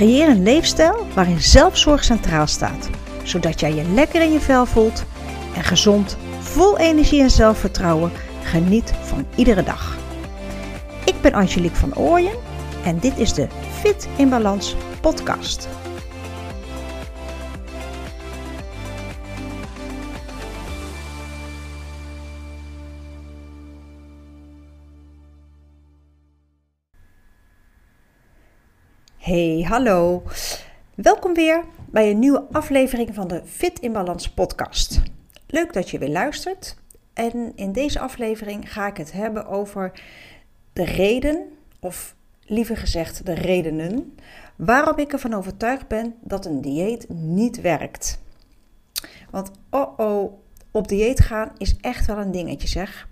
Creëer 0.00 0.28
een 0.28 0.42
leefstijl 0.42 1.06
waarin 1.14 1.40
zelfzorg 1.40 2.04
centraal 2.04 2.46
staat, 2.46 2.90
zodat 3.22 3.60
jij 3.60 3.74
je 3.74 3.84
lekker 3.94 4.22
in 4.22 4.32
je 4.32 4.40
vel 4.40 4.66
voelt 4.66 5.04
en 5.54 5.64
gezond, 5.64 6.16
vol 6.38 6.78
energie 6.78 7.22
en 7.22 7.30
zelfvertrouwen 7.30 8.12
geniet 8.42 8.92
van 9.02 9.26
iedere 9.34 9.62
dag. 9.62 9.96
Ik 11.04 11.20
ben 11.20 11.32
Angelique 11.32 11.76
van 11.76 11.96
Ooyen 11.96 12.34
en 12.84 12.98
dit 12.98 13.18
is 13.18 13.32
de 13.32 13.46
Fit 13.80 14.08
in 14.16 14.28
Balans 14.28 14.76
podcast. 15.00 15.68
Hey, 29.30 29.64
hallo. 29.68 30.22
Welkom 30.94 31.34
weer 31.34 31.64
bij 31.90 32.10
een 32.10 32.18
nieuwe 32.18 32.46
aflevering 32.52 33.14
van 33.14 33.28
de 33.28 33.42
Fit 33.44 33.78
in 33.78 33.92
Balans 33.92 34.30
podcast. 34.30 35.02
Leuk 35.46 35.72
dat 35.72 35.90
je 35.90 35.98
weer 35.98 36.08
luistert. 36.08 36.76
En 37.12 37.52
in 37.54 37.72
deze 37.72 38.00
aflevering 38.00 38.72
ga 38.72 38.86
ik 38.86 38.96
het 38.96 39.12
hebben 39.12 39.46
over 39.46 39.92
de 40.72 40.84
reden, 40.84 41.48
of 41.80 42.14
liever 42.44 42.76
gezegd 42.76 43.26
de 43.26 43.32
redenen, 43.32 44.14
waarom 44.56 44.98
ik 44.98 45.12
ervan 45.12 45.34
overtuigd 45.34 45.88
ben 45.88 46.14
dat 46.20 46.46
een 46.46 46.60
dieet 46.60 47.08
niet 47.08 47.60
werkt. 47.60 48.20
Want 49.30 49.50
oh 49.70 49.98
oh, 49.98 50.32
op 50.70 50.88
dieet 50.88 51.20
gaan 51.20 51.52
is 51.58 51.76
echt 51.80 52.06
wel 52.06 52.18
een 52.18 52.32
dingetje 52.32 52.68
zeg. 52.68 53.08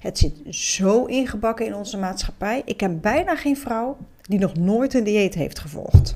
Het 0.00 0.18
zit 0.18 0.54
zo 0.54 1.04
ingebakken 1.04 1.66
in 1.66 1.74
onze 1.74 1.98
maatschappij. 1.98 2.62
Ik 2.64 2.76
ken 2.76 3.00
bijna 3.00 3.36
geen 3.36 3.56
vrouw 3.56 3.96
die 4.28 4.38
nog 4.38 4.56
nooit 4.56 4.94
een 4.94 5.04
dieet 5.04 5.34
heeft 5.34 5.58
gevolgd. 5.58 6.14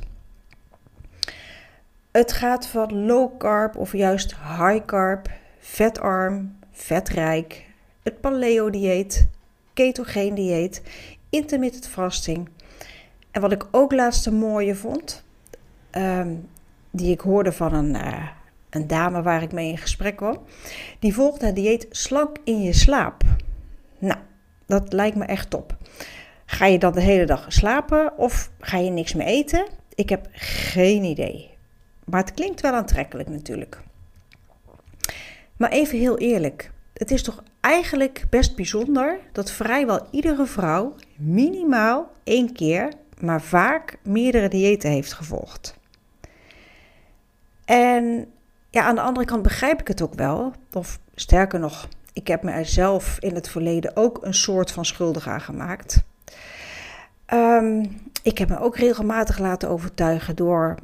Het 2.11 2.33
gaat 2.33 2.67
van 2.67 3.05
low 3.07 3.39
carb 3.39 3.77
of 3.77 3.93
juist 3.93 4.35
high 4.37 4.85
carb, 4.85 5.31
vetarm, 5.59 6.59
vetrijk, 6.71 7.67
het 8.03 8.21
paleo 8.21 8.71
dieet, 8.71 9.29
ketogeen 9.75 10.35
dieet, 10.35 10.83
intermittent 11.31 11.89
fasting. 11.89 12.49
En 13.31 13.41
wat 13.41 13.53
ik 13.53 13.67
ook 13.71 13.93
laatst 13.93 14.31
mooie 14.31 14.75
vond, 14.75 15.25
ehm, 15.91 16.35
die 16.91 17.13
ik 17.13 17.21
hoorde 17.21 17.53
van 17.53 17.75
een, 17.75 17.95
uh, 17.95 18.29
een 18.71 18.87
dame 18.87 19.23
waar 19.23 19.43
ik 19.43 19.53
mee 19.53 19.71
in 19.71 19.79
gesprek 19.79 20.17
kwam, 20.17 20.39
die 20.99 21.15
volgde 21.15 21.47
het 21.47 21.55
dieet 21.55 21.87
slank 21.91 22.37
in 22.45 22.63
je 22.63 22.73
slaap. 22.73 23.23
Nou, 23.99 24.19
dat 24.67 24.93
lijkt 24.93 25.17
me 25.17 25.25
echt 25.25 25.51
top. 25.51 25.77
Ga 26.51 26.67
je 26.67 26.79
dan 26.79 26.93
de 26.93 27.01
hele 27.01 27.25
dag 27.25 27.45
slapen 27.49 28.19
of 28.19 28.51
ga 28.61 28.79
je 28.79 28.91
niks 28.91 29.15
meer 29.15 29.27
eten? 29.27 29.67
Ik 29.95 30.09
heb 30.09 30.29
geen 30.33 31.03
idee. 31.03 31.51
Maar 32.05 32.21
het 32.21 32.35
klinkt 32.35 32.61
wel 32.61 32.73
aantrekkelijk 32.73 33.29
natuurlijk. 33.29 33.81
Maar 35.57 35.71
even 35.71 35.99
heel 35.99 36.19
eerlijk. 36.19 36.71
Het 36.95 37.11
is 37.11 37.23
toch 37.23 37.43
eigenlijk 37.61 38.25
best 38.31 38.57
bijzonder 38.57 39.19
dat 39.33 39.51
vrijwel 39.51 40.07
iedere 40.11 40.47
vrouw 40.47 40.95
minimaal 41.17 42.11
één 42.25 42.53
keer, 42.53 42.93
maar 43.21 43.43
vaak 43.43 43.99
meerdere 44.03 44.49
diëten 44.49 44.91
heeft 44.91 45.13
gevolgd. 45.13 45.79
En 47.65 48.33
ja, 48.71 48.83
aan 48.83 48.95
de 48.95 49.01
andere 49.01 49.27
kant 49.27 49.43
begrijp 49.43 49.81
ik 49.81 49.89
het 49.89 50.03
ook 50.03 50.15
wel. 50.15 50.53
Of 50.73 50.99
sterker 51.15 51.61
nog, 51.61 51.89
ik 52.13 52.27
heb 52.27 52.43
me 52.43 52.51
er 52.51 52.67
zelf 52.67 53.17
in 53.19 53.35
het 53.35 53.49
verleden 53.49 53.97
ook 53.97 54.19
een 54.25 54.35
soort 54.35 54.71
van 54.71 54.85
schuldig 54.85 55.29
aan 55.29 55.41
gemaakt. 55.41 56.07
Um, 57.33 58.01
ik 58.23 58.39
heb 58.39 58.49
me 58.49 58.59
ook 58.59 58.77
regelmatig 58.77 59.39
laten 59.39 59.69
overtuigen 59.69 60.37
door, 60.37 60.75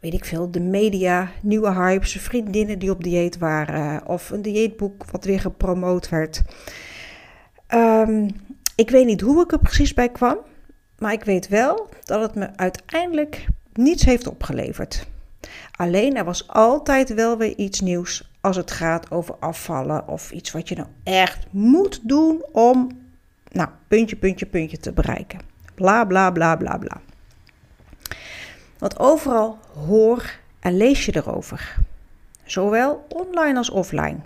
weet 0.00 0.14
ik 0.14 0.24
veel, 0.24 0.50
de 0.50 0.60
media, 0.60 1.30
nieuwe 1.42 1.72
hypes, 1.72 2.12
vriendinnen 2.12 2.78
die 2.78 2.90
op 2.90 3.02
dieet 3.02 3.38
waren 3.38 4.06
of 4.06 4.30
een 4.30 4.42
dieetboek 4.42 5.04
wat 5.10 5.24
weer 5.24 5.40
gepromoot 5.40 6.08
werd. 6.08 6.42
Um, 7.74 8.28
ik 8.76 8.90
weet 8.90 9.06
niet 9.06 9.20
hoe 9.20 9.42
ik 9.42 9.52
er 9.52 9.58
precies 9.58 9.94
bij 9.94 10.08
kwam, 10.08 10.38
maar 10.98 11.12
ik 11.12 11.24
weet 11.24 11.48
wel 11.48 11.88
dat 12.04 12.20
het 12.20 12.34
me 12.34 12.56
uiteindelijk 12.56 13.46
niets 13.72 14.04
heeft 14.04 14.26
opgeleverd. 14.26 15.06
Alleen 15.76 16.16
er 16.16 16.24
was 16.24 16.48
altijd 16.48 17.14
wel 17.14 17.38
weer 17.38 17.56
iets 17.56 17.80
nieuws 17.80 18.30
als 18.40 18.56
het 18.56 18.70
gaat 18.70 19.10
over 19.10 19.34
afvallen 19.34 20.08
of 20.08 20.30
iets 20.30 20.52
wat 20.52 20.68
je 20.68 20.74
nou 20.74 20.88
echt 21.04 21.46
moet 21.50 22.00
doen 22.02 22.44
om, 22.52 22.88
nou, 23.54 23.68
puntje, 23.88 24.16
puntje, 24.16 24.46
puntje 24.46 24.78
te 24.78 24.92
bereiken. 24.92 25.40
Bla 25.74 26.04
bla 26.04 26.30
bla 26.30 26.56
bla 26.56 26.78
bla. 26.78 27.00
Want 28.78 28.98
overal 28.98 29.58
hoor 29.86 30.30
en 30.60 30.76
lees 30.76 31.04
je 31.04 31.16
erover. 31.16 31.76
Zowel 32.44 33.06
online 33.08 33.56
als 33.56 33.70
offline. 33.70 34.16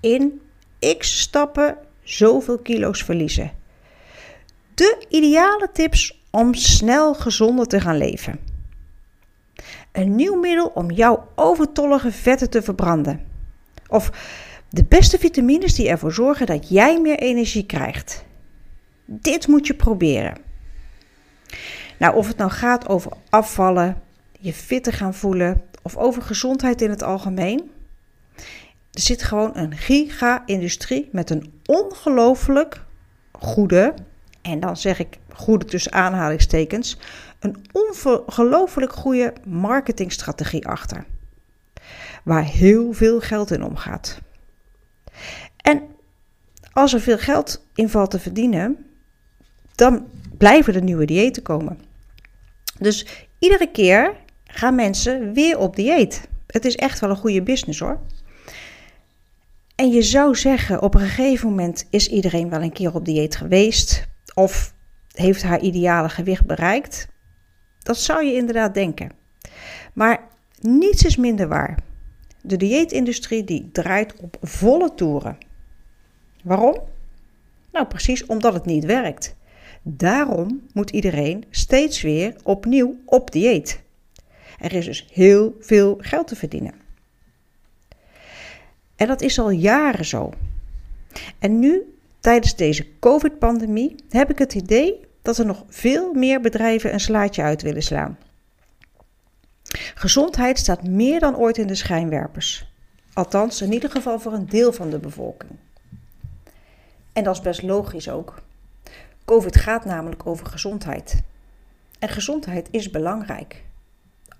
In 0.00 0.40
x 0.98 1.20
stappen 1.20 1.76
zoveel 2.02 2.58
kilo's 2.58 3.02
verliezen. 3.02 3.50
De 4.74 5.06
ideale 5.08 5.68
tips 5.72 6.22
om 6.30 6.54
snel 6.54 7.14
gezonder 7.14 7.66
te 7.66 7.80
gaan 7.80 7.96
leven. 7.96 8.38
Een 9.92 10.16
nieuw 10.16 10.40
middel 10.40 10.66
om 10.66 10.90
jouw 10.90 11.28
overtollige 11.34 12.12
vetten 12.12 12.50
te 12.50 12.62
verbranden. 12.62 13.20
Of 13.88 14.10
de 14.68 14.84
beste 14.84 15.18
vitamines 15.18 15.74
die 15.74 15.88
ervoor 15.88 16.12
zorgen 16.12 16.46
dat 16.46 16.68
jij 16.68 17.00
meer 17.00 17.18
energie 17.18 17.66
krijgt. 17.66 18.24
Dit 19.10 19.46
moet 19.46 19.66
je 19.66 19.74
proberen. 19.74 20.36
Nou, 21.98 22.16
of 22.16 22.26
het 22.26 22.36
nou 22.36 22.50
gaat 22.50 22.88
over 22.88 23.12
afvallen, 23.30 24.02
je 24.38 24.52
fitter 24.52 24.92
gaan 24.92 25.14
voelen 25.14 25.62
of 25.82 25.96
over 25.96 26.22
gezondheid 26.22 26.82
in 26.82 26.90
het 26.90 27.02
algemeen. 27.02 27.70
Er 28.92 29.00
zit 29.00 29.22
gewoon 29.22 29.56
een 29.56 29.76
giga-industrie 29.76 31.08
met 31.12 31.30
een 31.30 31.60
ongelooflijk 31.66 32.84
goede, 33.32 33.94
en 34.42 34.60
dan 34.60 34.76
zeg 34.76 34.98
ik 34.98 35.18
goede 35.32 35.64
tussen 35.64 35.92
aanhalingstekens, 35.92 36.98
een 37.38 37.66
ongelooflijk 37.72 38.92
goede 38.92 39.32
marketingstrategie 39.44 40.66
achter. 40.66 41.04
Waar 42.24 42.44
heel 42.44 42.92
veel 42.92 43.20
geld 43.20 43.50
in 43.50 43.64
omgaat. 43.64 44.20
En 45.56 45.82
als 46.72 46.94
er 46.94 47.00
veel 47.00 47.18
geld 47.18 47.64
in 47.74 47.88
valt 47.88 48.10
te 48.10 48.18
verdienen, 48.18 48.87
dan 49.78 50.06
blijven 50.38 50.74
er 50.74 50.82
nieuwe 50.82 51.04
diëten 51.04 51.42
komen. 51.42 51.78
Dus 52.78 53.06
iedere 53.38 53.70
keer 53.70 54.14
gaan 54.44 54.74
mensen 54.74 55.32
weer 55.32 55.58
op 55.58 55.76
dieet. 55.76 56.28
Het 56.46 56.64
is 56.64 56.76
echt 56.76 57.00
wel 57.00 57.10
een 57.10 57.16
goede 57.16 57.42
business 57.42 57.80
hoor. 57.80 58.00
En 59.74 59.90
je 59.90 60.02
zou 60.02 60.36
zeggen, 60.36 60.82
op 60.82 60.94
een 60.94 61.00
gegeven 61.00 61.48
moment 61.48 61.86
is 61.90 62.08
iedereen 62.08 62.50
wel 62.50 62.62
een 62.62 62.72
keer 62.72 62.94
op 62.94 63.04
dieet 63.04 63.36
geweest 63.36 64.06
of 64.34 64.74
heeft 65.12 65.42
haar 65.42 65.60
ideale 65.60 66.08
gewicht 66.08 66.46
bereikt. 66.46 67.08
Dat 67.78 67.98
zou 67.98 68.24
je 68.24 68.34
inderdaad 68.34 68.74
denken. 68.74 69.10
Maar 69.92 70.28
niets 70.60 71.04
is 71.04 71.16
minder 71.16 71.48
waar. 71.48 71.78
De 72.42 72.56
dieetindustrie 72.56 73.44
die 73.44 73.68
draait 73.72 74.14
op 74.16 74.36
volle 74.40 74.94
toeren. 74.94 75.38
Waarom? 76.42 76.78
Nou, 77.72 77.86
precies 77.86 78.26
omdat 78.26 78.54
het 78.54 78.64
niet 78.64 78.84
werkt. 78.84 79.36
Daarom 79.90 80.68
moet 80.72 80.90
iedereen 80.90 81.44
steeds 81.50 82.02
weer 82.02 82.36
opnieuw 82.42 82.96
op 83.04 83.30
dieet. 83.30 83.80
Er 84.58 84.72
is 84.72 84.84
dus 84.84 85.08
heel 85.12 85.56
veel 85.60 85.98
geld 86.00 86.26
te 86.26 86.36
verdienen. 86.36 86.74
En 88.96 89.06
dat 89.06 89.20
is 89.20 89.38
al 89.38 89.50
jaren 89.50 90.04
zo. 90.04 90.32
En 91.38 91.58
nu, 91.58 91.98
tijdens 92.20 92.56
deze 92.56 92.98
COVID-pandemie, 92.98 93.94
heb 94.08 94.30
ik 94.30 94.38
het 94.38 94.54
idee 94.54 95.00
dat 95.22 95.38
er 95.38 95.46
nog 95.46 95.64
veel 95.68 96.14
meer 96.14 96.40
bedrijven 96.40 96.92
een 96.92 97.00
slaatje 97.00 97.42
uit 97.42 97.62
willen 97.62 97.82
slaan. 97.82 98.18
Gezondheid 99.94 100.58
staat 100.58 100.88
meer 100.88 101.20
dan 101.20 101.36
ooit 101.36 101.58
in 101.58 101.66
de 101.66 101.74
schijnwerpers. 101.74 102.72
Althans, 103.12 103.62
in 103.62 103.72
ieder 103.72 103.90
geval 103.90 104.20
voor 104.20 104.32
een 104.32 104.48
deel 104.48 104.72
van 104.72 104.90
de 104.90 104.98
bevolking. 104.98 105.52
En 107.12 107.24
dat 107.24 107.34
is 107.34 107.42
best 107.42 107.62
logisch 107.62 108.08
ook. 108.08 108.42
COVID 109.28 109.56
gaat 109.56 109.84
namelijk 109.84 110.26
over 110.26 110.46
gezondheid. 110.46 111.22
En 111.98 112.08
gezondheid 112.08 112.68
is 112.70 112.90
belangrijk. 112.90 113.64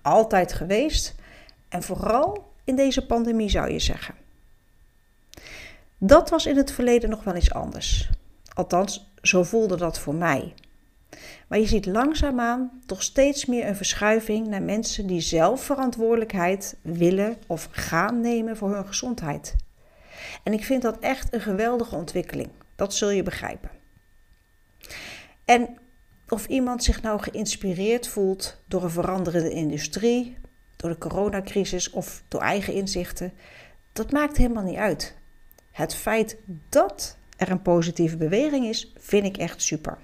Altijd 0.01 0.53
geweest 0.53 1.15
en 1.67 1.83
vooral 1.83 2.51
in 2.63 2.75
deze 2.75 3.05
pandemie 3.05 3.49
zou 3.49 3.71
je 3.71 3.79
zeggen. 3.79 4.15
Dat 5.97 6.29
was 6.29 6.45
in 6.45 6.57
het 6.57 6.71
verleden 6.71 7.09
nog 7.09 7.23
wel 7.23 7.33
eens 7.33 7.53
anders. 7.53 8.09
Althans, 8.53 9.11
zo 9.21 9.43
voelde 9.43 9.77
dat 9.77 9.99
voor 9.99 10.15
mij. 10.15 10.53
Maar 11.47 11.59
je 11.59 11.67
ziet 11.67 11.85
langzaamaan 11.85 12.81
toch 12.85 13.03
steeds 13.03 13.45
meer 13.45 13.67
een 13.67 13.75
verschuiving 13.75 14.47
naar 14.47 14.63
mensen 14.63 15.07
die 15.07 15.21
zelf 15.21 15.63
verantwoordelijkheid 15.63 16.77
willen 16.81 17.37
of 17.47 17.67
gaan 17.71 18.21
nemen 18.21 18.57
voor 18.57 18.75
hun 18.75 18.87
gezondheid. 18.87 19.55
En 20.43 20.53
ik 20.53 20.63
vind 20.63 20.81
dat 20.81 20.99
echt 20.99 21.33
een 21.33 21.41
geweldige 21.41 21.95
ontwikkeling. 21.95 22.49
Dat 22.75 22.93
zul 22.93 23.09
je 23.09 23.23
begrijpen. 23.23 23.78
En 25.49 25.77
of 26.27 26.47
iemand 26.47 26.83
zich 26.83 27.01
nou 27.01 27.21
geïnspireerd 27.21 28.07
voelt 28.07 28.61
door 28.67 28.83
een 28.83 28.89
veranderende 28.89 29.49
industrie, 29.49 30.37
door 30.75 30.89
de 30.89 30.97
coronacrisis 30.97 31.89
of 31.89 32.23
door 32.27 32.41
eigen 32.41 32.73
inzichten, 32.73 33.33
dat 33.93 34.11
maakt 34.11 34.37
helemaal 34.37 34.63
niet 34.63 34.77
uit. 34.77 35.15
Het 35.71 35.95
feit 35.95 36.37
dat 36.69 37.17
er 37.37 37.51
een 37.51 37.61
positieve 37.61 38.17
beweging 38.17 38.65
is, 38.65 38.93
vind 38.97 39.25
ik 39.25 39.37
echt 39.37 39.61
super. 39.61 39.97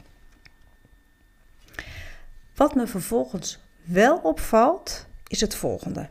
Wat 2.55 2.75
me 2.75 2.87
vervolgens 2.87 3.59
wel 3.83 4.17
opvalt, 4.17 5.05
is 5.27 5.41
het 5.41 5.55
volgende. 5.55 6.09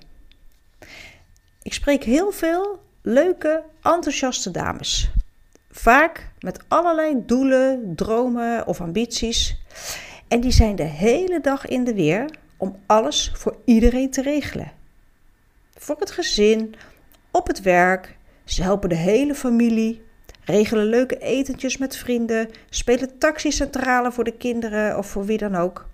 Ik 1.63 1.73
spreek 1.73 2.05
heel 2.05 2.31
veel 2.31 2.83
leuke, 3.03 3.65
enthousiaste 3.83 4.51
dames. 4.51 5.11
Vaak 5.75 6.29
met 6.39 6.65
allerlei 6.69 7.23
doelen, 7.27 7.93
dromen 7.97 8.67
of 8.67 8.81
ambities. 8.81 9.57
En 10.29 10.41
die 10.41 10.51
zijn 10.51 10.77
de 10.77 10.83
hele 10.83 11.41
dag 11.41 11.67
in 11.67 11.85
de 11.85 11.95
weer 11.95 12.31
om 12.57 12.77
alles 12.87 13.33
voor 13.37 13.57
iedereen 13.65 14.11
te 14.11 14.23
regelen. 14.23 14.73
Voor 15.75 15.97
het 15.99 16.11
gezin, 16.11 16.75
op 17.31 17.47
het 17.47 17.61
werk, 17.61 18.17
ze 18.45 18.63
helpen 18.63 18.89
de 18.89 18.95
hele 18.95 19.35
familie, 19.35 20.03
regelen 20.45 20.85
leuke 20.85 21.19
etentjes 21.19 21.77
met 21.77 21.97
vrienden, 21.97 22.51
spelen 22.71 23.19
taxicentrale 23.19 24.13
voor 24.13 24.25
de 24.25 24.37
kinderen 24.37 24.99
of 24.99 25.07
voor 25.07 25.25
wie 25.25 25.39
dan 25.39 25.55
ook. 25.55 25.89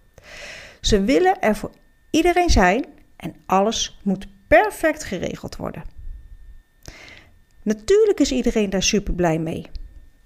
Ze 0.80 1.04
willen 1.04 1.40
er 1.40 1.56
voor 1.56 1.70
iedereen 2.10 2.50
zijn 2.50 2.84
en 3.16 3.34
alles 3.46 3.98
moet 4.02 4.26
perfect 4.48 5.04
geregeld 5.04 5.56
worden. 5.56 5.99
Natuurlijk 7.62 8.20
is 8.20 8.32
iedereen 8.32 8.70
daar 8.70 8.82
super 8.82 9.14
blij 9.14 9.38
mee, 9.38 9.66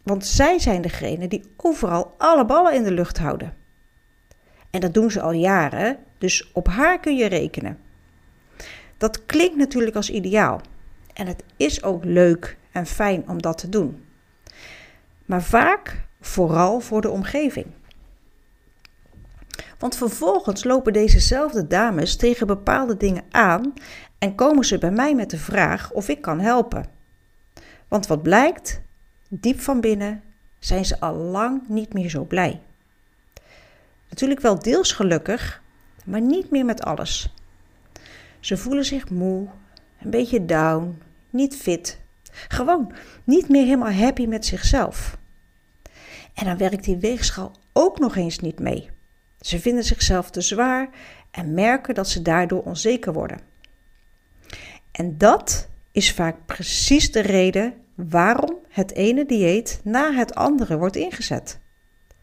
want 0.03 0.27
zij 0.27 0.59
zijn 0.59 0.83
degene 0.83 1.29
die 1.29 1.45
overal 1.57 2.15
alle 2.19 2.47
ballen 2.47 2.75
in 2.75 2.83
de 2.83 2.93
lucht 2.93 3.19
houden. 3.19 3.55
En 4.71 4.81
dat 4.81 4.95
doen 4.95 5.11
ze 5.11 5.21
al 5.21 5.33
jaren, 5.33 5.99
dus 6.19 6.51
op 6.53 6.69
haar 6.69 7.01
kun 7.01 7.17
je 7.17 7.27
rekenen. 7.27 7.79
Dat 8.99 9.27
klinkt 9.27 9.57
natuurlijk 9.57 9.97
als 9.97 10.11
ideaal. 10.11 10.61
En 11.13 11.27
het 11.27 11.43
is 11.57 11.83
ook 11.83 12.05
leuk 12.05 12.57
en 12.73 12.87
fijn 12.87 13.29
om 13.29 13.43
dat 13.43 13.59
te 13.59 13.69
doen. 13.69 14.05
Maar 15.25 15.43
vaak 15.43 16.05
vooral 16.21 16.81
voor 16.81 17.01
de 17.01 17.11
omgeving. 17.11 17.67
Want 19.79 19.97
vervolgens 19.97 20.65
lopen 20.65 20.93
dezezelfde 20.93 21.67
dames 21.67 22.17
tegen 22.17 22.47
bepaalde 22.47 22.97
dingen 22.97 23.25
aan 23.31 23.73
en 24.19 24.35
komen 24.35 24.65
ze 24.65 24.79
bij 24.79 24.91
mij 24.91 25.15
met 25.15 25.31
de 25.31 25.39
vraag 25.39 25.93
of 25.93 26.09
ik 26.09 26.21
kan 26.21 26.41
helpen. 26.41 26.85
Want 27.95 28.07
wat 28.07 28.23
blijkt, 28.23 28.81
diep 29.29 29.61
van 29.61 29.81
binnen 29.81 30.23
zijn 30.59 30.85
ze 30.85 31.01
al 31.01 31.15
lang 31.15 31.69
niet 31.69 31.93
meer 31.93 32.11
zo 32.11 32.25
blij. 32.25 32.61
Natuurlijk 34.09 34.41
wel 34.41 34.59
deels 34.59 34.93
gelukkig, 34.93 35.63
maar 36.05 36.21
niet 36.21 36.51
meer 36.51 36.65
met 36.65 36.83
alles. 36.83 37.35
Ze 38.41 38.57
voelen 38.57 38.85
zich 38.85 39.11
moe, 39.11 39.49
een 40.01 40.11
beetje 40.11 40.45
down, 40.45 41.03
niet 41.31 41.57
fit. 41.57 41.99
Gewoon 42.49 42.93
niet 43.25 43.49
meer 43.49 43.65
helemaal 43.65 43.93
happy 43.93 44.27
met 44.27 44.47
zichzelf. 44.47 45.19
En 46.35 46.45
dan 46.45 46.57
werkt 46.57 46.85
die 46.85 46.97
weegschaal 46.97 47.53
ook 47.73 47.99
nog 47.99 48.17
eens 48.17 48.39
niet 48.39 48.59
mee. 48.59 48.91
Ze 49.41 49.61
vinden 49.61 49.85
zichzelf 49.85 50.31
te 50.31 50.41
zwaar 50.41 50.89
en 51.31 51.55
merken 51.55 51.95
dat 51.95 52.09
ze 52.09 52.23
daardoor 52.23 52.63
onzeker 52.63 53.13
worden. 53.13 53.41
En 54.91 55.19
dat 55.19 55.69
is 55.93 56.13
vaak 56.13 56.37
precies 56.47 57.13
de 57.13 57.21
reden 57.21 57.83
waarom 57.95 58.59
het 58.69 58.93
ene 58.93 59.27
dieet 59.27 59.81
na 59.85 60.13
het 60.13 60.35
andere 60.35 60.77
wordt 60.77 60.97
ingezet. 60.97 61.61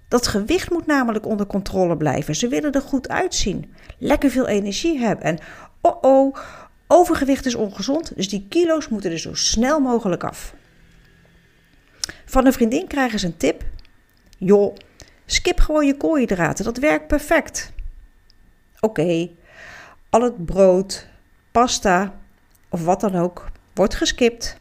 Dat 0.08 0.28
gewicht 0.28 0.70
moet 0.70 0.86
namelijk 0.86 1.26
onder 1.26 1.46
controle 1.46 1.98
blijven. 1.98 2.36
Ze 2.36 2.48
willen 2.48 2.72
er 2.72 2.82
goed 2.82 3.10
uitzien, 3.10 3.74
lekker 3.98 4.30
veel 4.30 4.48
energie 4.48 5.00
hebben. 5.00 5.26
En 5.26 5.40
oh 5.82 5.98
oh, 6.02 6.38
overgewicht 6.88 7.46
is 7.46 7.56
ongezond, 7.56 8.16
dus 8.16 8.30
die 8.30 8.46
kilo's 8.50 8.88
moeten 8.88 9.12
er 9.12 9.20
zo 9.20 9.34
snel 9.34 9.80
mogelijk 9.80 10.24
af. 10.24 10.54
Van 12.26 12.46
een 12.46 12.54
vriendin 12.54 12.88
krijgen 12.88 13.20
ze 13.20 13.26
een 13.26 13.38
tip. 13.38 13.64
Joh, 14.38 14.76
skip 15.26 15.60
gewoon 15.60 15.86
je 15.86 15.98
koolhydraten, 15.98 16.66
dat 16.66 16.78
werkt 16.78 17.08
perfect. 17.08 17.72
Oké, 18.80 19.30
al 20.10 20.22
het 20.22 20.46
brood, 20.46 21.08
pasta 21.52 22.20
of 22.70 22.84
wat 22.84 23.02
dan 23.02 23.16
ook 23.16 23.46
wordt 23.74 23.96
geskipt. 23.96 24.61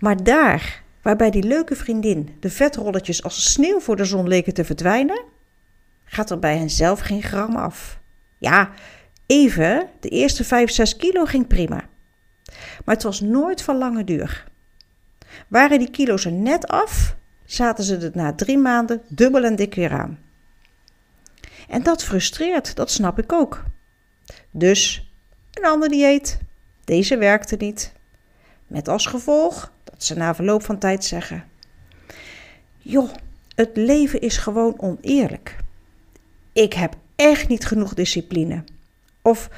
Maar 0.00 0.22
daar 0.22 0.82
waarbij 1.02 1.30
die 1.30 1.42
leuke 1.42 1.76
vriendin 1.76 2.36
de 2.40 2.50
vetrolletjes 2.50 3.22
als 3.22 3.52
sneeuw 3.52 3.80
voor 3.80 3.96
de 3.96 4.04
zon 4.04 4.28
leken 4.28 4.54
te 4.54 4.64
verdwijnen, 4.64 5.24
gaat 6.04 6.30
er 6.30 6.38
bij 6.38 6.56
hen 6.56 6.70
zelf 6.70 7.00
geen 7.00 7.22
gram 7.22 7.56
af. 7.56 7.98
Ja, 8.38 8.70
even, 9.26 9.88
de 10.00 10.08
eerste 10.08 10.44
5, 10.44 10.70
6 10.70 10.96
kilo 10.96 11.24
ging 11.24 11.46
prima. 11.46 11.88
Maar 12.84 12.94
het 12.94 13.02
was 13.02 13.20
nooit 13.20 13.62
van 13.62 13.78
lange 13.78 14.04
duur. 14.04 14.44
Waren 15.48 15.78
die 15.78 15.90
kilo's 15.90 16.24
er 16.24 16.32
net 16.32 16.66
af, 16.66 17.16
zaten 17.44 17.84
ze 17.84 17.96
er 17.96 18.10
na 18.14 18.34
drie 18.34 18.58
maanden 18.58 19.02
dubbel 19.08 19.44
en 19.44 19.56
dik 19.56 19.74
weer 19.74 19.92
aan. 19.92 20.18
En 21.68 21.82
dat 21.82 22.04
frustreert, 22.04 22.76
dat 22.76 22.90
snap 22.90 23.18
ik 23.18 23.32
ook. 23.32 23.64
Dus 24.50 25.10
een 25.52 25.64
ander 25.64 25.88
dieet. 25.88 26.38
Deze 26.84 27.16
werkte 27.16 27.56
niet. 27.56 27.92
Met 28.66 28.88
als 28.88 29.06
gevolg 29.06 29.72
dat 29.96 30.04
ze 30.04 30.16
na 30.16 30.34
verloop 30.34 30.62
van 30.62 30.78
tijd 30.78 31.04
zeggen: 31.04 31.44
Joh, 32.78 33.10
het 33.54 33.70
leven 33.74 34.20
is 34.20 34.36
gewoon 34.36 34.74
oneerlijk. 34.80 35.56
Ik 36.52 36.72
heb 36.72 36.94
echt 37.16 37.48
niet 37.48 37.66
genoeg 37.66 37.94
discipline. 37.94 38.64
Of 39.22 39.48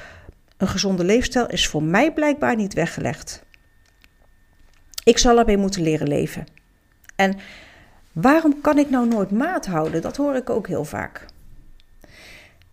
een 0.56 0.68
gezonde 0.68 1.04
leefstijl 1.04 1.46
is 1.46 1.68
voor 1.68 1.82
mij 1.82 2.12
blijkbaar 2.12 2.56
niet 2.56 2.74
weggelegd. 2.74 3.42
Ik 5.04 5.18
zal 5.18 5.38
ermee 5.38 5.56
moeten 5.56 5.82
leren 5.82 6.08
leven. 6.08 6.46
En 7.16 7.38
waarom 8.12 8.60
kan 8.60 8.78
ik 8.78 8.90
nou 8.90 9.08
nooit 9.08 9.30
maat 9.30 9.66
houden? 9.66 10.02
Dat 10.02 10.16
hoor 10.16 10.34
ik 10.34 10.50
ook 10.50 10.66
heel 10.66 10.84
vaak. 10.84 11.26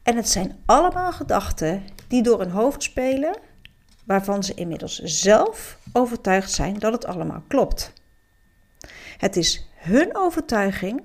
En 0.04 0.16
het 0.16 0.30
zijn 0.30 0.56
allemaal 0.66 1.12
gedachten 1.12 1.84
die 2.08 2.24
door 2.24 2.40
hun 2.40 2.50
hoofd 2.50 2.84
spelen 2.84 3.38
waarvan 4.06 4.44
ze 4.44 4.54
inmiddels 4.54 5.00
zelf 5.04 5.78
overtuigd 5.94 6.52
zijn 6.52 6.80
dat 6.80 6.94
het 6.94 7.06
allemaal 7.06 7.44
klopt. 7.48 7.94
Het 9.18 9.36
is 9.36 9.70
hun 9.76 10.16
overtuiging 10.16 11.02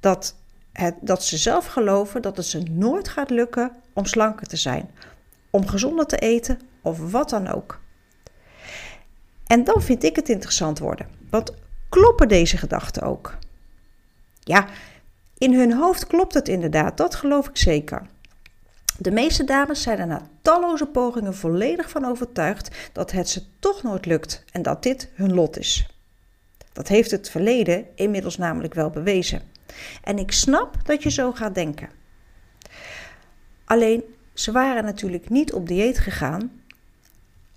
dat, 0.00 0.36
het, 0.72 0.94
dat 1.00 1.24
ze 1.24 1.36
zelf 1.36 1.66
geloven 1.66 2.22
dat 2.22 2.36
het 2.36 2.46
ze 2.46 2.62
nooit 2.62 3.08
gaat 3.08 3.30
lukken 3.30 3.76
om 3.92 4.04
slanker 4.06 4.46
te 4.46 4.56
zijn, 4.56 4.90
om 5.50 5.66
gezonder 5.66 6.06
te 6.06 6.16
eten 6.18 6.60
of 6.82 7.10
wat 7.10 7.30
dan 7.30 7.48
ook. 7.48 7.80
En 9.46 9.64
dan 9.64 9.82
vind 9.82 10.04
ik 10.04 10.16
het 10.16 10.28
interessant 10.28 10.78
worden. 10.78 11.08
Want 11.30 11.54
kloppen 11.88 12.28
deze 12.28 12.56
gedachten 12.56 13.02
ook? 13.02 13.38
Ja, 14.40 14.66
in 15.38 15.54
hun 15.54 15.72
hoofd 15.72 16.06
klopt 16.06 16.34
het 16.34 16.48
inderdaad, 16.48 16.96
dat 16.96 17.14
geloof 17.14 17.48
ik 17.48 17.56
zeker. 17.56 18.06
De 18.98 19.10
meeste 19.10 19.44
dames 19.44 19.82
zijn 19.82 19.98
er 19.98 20.06
na 20.06 20.28
talloze 20.42 20.86
pogingen 20.86 21.34
volledig 21.34 21.90
van 21.90 22.04
overtuigd 22.04 22.90
dat 22.92 23.10
het 23.12 23.28
ze 23.28 23.42
toch 23.58 23.82
nooit 23.82 24.06
lukt 24.06 24.44
en 24.52 24.62
dat 24.62 24.82
dit 24.82 25.08
hun 25.14 25.34
lot 25.34 25.58
is. 25.58 25.86
Dat 26.72 26.88
heeft 26.88 27.10
het 27.10 27.30
verleden 27.30 27.86
inmiddels 27.94 28.36
namelijk 28.36 28.74
wel 28.74 28.90
bewezen. 28.90 29.42
En 30.02 30.18
ik 30.18 30.32
snap 30.32 30.76
dat 30.84 31.02
je 31.02 31.10
zo 31.10 31.32
gaat 31.32 31.54
denken. 31.54 31.88
Alleen 33.64 34.02
ze 34.34 34.52
waren 34.52 34.84
natuurlijk 34.84 35.30
niet 35.30 35.52
op 35.52 35.68
dieet 35.68 35.98
gegaan 35.98 36.62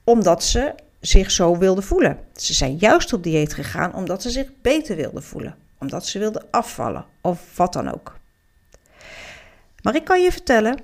omdat 0.03 0.44
ze 0.44 0.75
zich 1.00 1.32
zo 1.32 1.58
wilden 1.58 1.84
voelen. 1.84 2.20
Ze 2.34 2.53
zijn 2.53 2.77
juist 2.77 3.13
op 3.13 3.24
dieet 3.24 3.53
gegaan 3.53 3.94
omdat 3.94 4.22
ze 4.22 4.29
zich 4.29 4.48
beter 4.62 4.96
wilden 4.96 5.24
voelen, 5.24 5.56
omdat 5.79 6.06
ze 6.06 6.20
wilden 6.20 6.46
afvallen 6.51 7.06
of 7.22 7.58
wat 7.58 7.74
dan 7.74 7.94
ook. 7.94 8.17
Maar 9.82 9.96
ik 9.96 10.03
kan 10.03 10.22
je 10.22 10.32
vertellen 10.32 10.79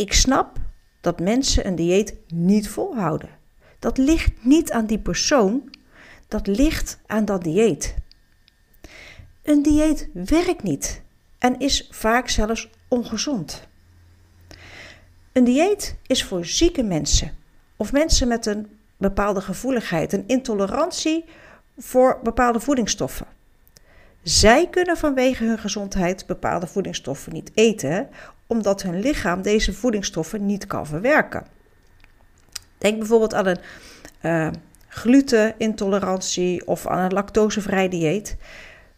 ik 0.00 0.12
snap 0.12 0.56
dat 1.00 1.20
mensen 1.20 1.66
een 1.66 1.74
dieet 1.74 2.14
niet 2.28 2.68
volhouden. 2.68 3.28
Dat 3.78 3.98
ligt 3.98 4.44
niet 4.44 4.72
aan 4.72 4.86
die 4.86 4.98
persoon, 4.98 5.70
dat 6.28 6.46
ligt 6.46 6.98
aan 7.06 7.24
dat 7.24 7.42
dieet. 7.42 7.94
Een 9.42 9.62
dieet 9.62 10.08
werkt 10.12 10.62
niet 10.62 11.02
en 11.38 11.58
is 11.58 11.88
vaak 11.90 12.28
zelfs 12.28 12.70
ongezond. 12.88 13.68
Een 15.32 15.44
dieet 15.44 15.96
is 16.06 16.24
voor 16.24 16.44
zieke 16.44 16.82
mensen 16.82 17.36
of 17.76 17.92
mensen 17.92 18.28
met 18.28 18.46
een 18.46 18.78
bepaalde 18.96 19.40
gevoeligheid, 19.40 20.12
een 20.12 20.24
intolerantie 20.26 21.24
voor 21.78 22.20
bepaalde 22.22 22.60
voedingsstoffen. 22.60 23.26
Zij 24.22 24.68
kunnen 24.68 24.96
vanwege 24.96 25.44
hun 25.44 25.58
gezondheid 25.58 26.26
bepaalde 26.26 26.66
voedingsstoffen 26.66 27.32
niet 27.32 27.50
eten, 27.54 28.08
omdat 28.50 28.82
hun 28.82 29.00
lichaam 29.00 29.42
deze 29.42 29.72
voedingsstoffen 29.72 30.46
niet 30.46 30.66
kan 30.66 30.86
verwerken. 30.86 31.46
Denk 32.78 32.98
bijvoorbeeld 32.98 33.34
aan 33.34 33.46
een 33.46 33.58
uh, 34.22 34.48
glutenintolerantie 34.88 36.66
of 36.66 36.86
aan 36.86 36.98
een 36.98 37.12
lactosevrij 37.12 37.88
dieet. 37.88 38.36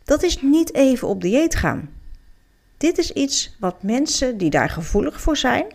Dat 0.04 0.22
is 0.22 0.42
niet 0.42 0.74
even 0.74 1.08
op 1.08 1.20
dieet 1.20 1.54
gaan. 1.54 1.90
dit 2.76 2.98
is 2.98 3.12
iets 3.12 3.56
wat 3.60 3.82
mensen 3.82 4.38
die 4.38 4.50
daar 4.50 4.70
gevoelig 4.70 5.20
voor 5.20 5.36
zijn, 5.36 5.66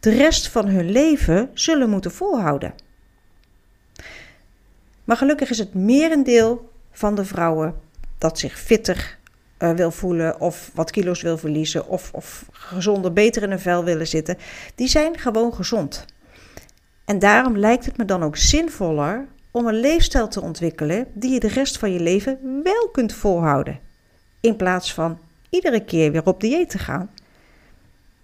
de 0.00 0.10
rest 0.10 0.48
van 0.48 0.66
hun 0.66 0.90
leven 0.90 1.50
zullen 1.54 1.90
moeten 1.90 2.12
volhouden. 2.12 2.74
Maar 5.04 5.16
gelukkig 5.16 5.50
is 5.50 5.58
het 5.58 5.74
merendeel 5.74 6.70
van 6.90 7.14
de 7.14 7.24
vrouwen 7.24 7.74
dat 8.18 8.38
zich 8.38 8.58
fitter 8.58 9.18
uh, 9.58 9.70
wil 9.70 9.90
voelen 9.90 10.40
of 10.40 10.70
wat 10.74 10.90
kilo's 10.90 11.22
wil 11.22 11.38
verliezen 11.38 11.88
of, 11.88 12.10
of 12.12 12.46
gezonder, 12.52 13.12
beter 13.12 13.42
in 13.42 13.50
een 13.50 13.60
vel 13.60 13.84
willen 13.84 14.06
zitten, 14.06 14.38
die 14.74 14.88
zijn 14.88 15.18
gewoon 15.18 15.54
gezond. 15.54 16.04
En 17.04 17.18
daarom 17.18 17.58
lijkt 17.58 17.84
het 17.84 17.96
me 17.96 18.04
dan 18.04 18.22
ook 18.22 18.36
zinvoller 18.36 19.26
om 19.50 19.66
een 19.66 19.80
leefstijl 19.80 20.28
te 20.28 20.40
ontwikkelen 20.40 21.06
die 21.12 21.32
je 21.32 21.40
de 21.40 21.48
rest 21.48 21.78
van 21.78 21.92
je 21.92 22.00
leven 22.00 22.60
wel 22.62 22.88
kunt 22.88 23.12
volhouden. 23.12 23.80
In 24.40 24.56
plaats 24.56 24.94
van 24.94 25.18
iedere 25.50 25.84
keer 25.84 26.12
weer 26.12 26.26
op 26.26 26.40
dieet 26.40 26.70
te 26.70 26.78
gaan. 26.78 27.10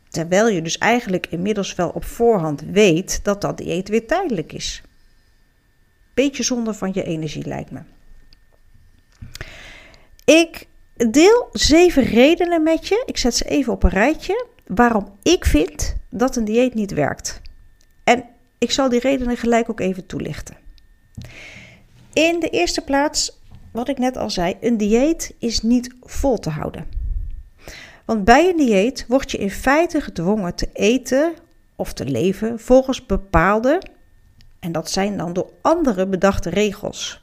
Terwijl 0.09 0.49
je 0.49 0.63
dus 0.63 0.79
eigenlijk 0.79 1.27
inmiddels 1.27 1.75
wel 1.75 1.89
op 1.89 2.05
voorhand 2.05 2.63
weet 2.63 3.25
dat 3.25 3.41
dat 3.41 3.59
dieet 3.59 3.89
weer 3.89 4.07
tijdelijk 4.07 4.53
is. 4.53 4.83
Beetje 6.15 6.43
zonde 6.43 6.75
van 6.75 6.91
je 6.95 7.03
energie 7.03 7.47
lijkt 7.47 7.71
me. 7.71 7.81
Ik 10.25 10.67
deel 11.09 11.49
zeven 11.52 12.02
redenen 12.02 12.62
met 12.62 12.88
je. 12.88 13.02
Ik 13.07 13.16
zet 13.16 13.35
ze 13.35 13.45
even 13.45 13.73
op 13.73 13.83
een 13.83 13.90
rijtje. 13.90 14.47
Waarom 14.66 15.19
ik 15.23 15.45
vind 15.45 15.97
dat 16.11 16.37
een 16.37 16.45
dieet 16.45 16.75
niet 16.75 16.92
werkt. 16.92 17.40
En 18.04 18.25
ik 18.59 18.71
zal 18.71 18.88
die 18.88 19.00
redenen 19.00 19.37
gelijk 19.37 19.71
ook 19.71 19.80
even 19.80 20.07
toelichten. 20.07 20.57
In 22.12 22.40
de 22.40 22.49
eerste 22.49 22.80
plaats, 22.80 23.40
wat 23.73 23.88
ik 23.88 23.99
net 23.99 24.16
al 24.16 24.30
zei, 24.30 24.57
een 24.61 24.76
dieet 24.76 25.35
is 25.38 25.62
niet 25.62 25.95
vol 26.02 26.38
te 26.38 26.50
houden. 26.50 26.87
Want 28.04 28.25
bij 28.25 28.49
een 28.49 28.57
dieet 28.57 29.04
word 29.09 29.30
je 29.30 29.38
in 29.38 29.50
feite 29.50 30.00
gedwongen 30.00 30.54
te 30.54 30.69
eten 30.73 31.33
of 31.76 31.92
te 31.92 32.04
leven 32.04 32.59
volgens 32.59 33.07
bepaalde, 33.07 33.83
en 34.59 34.73
dat 34.73 34.90
zijn 34.90 35.16
dan 35.16 35.33
door 35.33 35.50
anderen 35.61 36.11
bedachte 36.11 36.50
regels. 36.50 37.21